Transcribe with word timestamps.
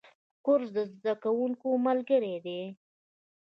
کورس 0.45 0.67
د 0.77 0.79
زده 0.93 1.13
کوونکو 1.23 1.67
ملګری 1.85 2.35
دی. 2.45 2.61